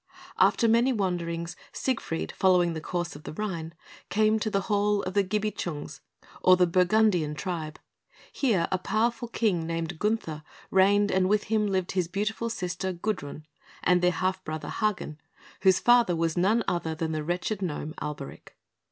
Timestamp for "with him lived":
11.29-11.91